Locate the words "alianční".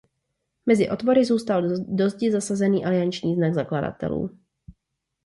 2.85-3.35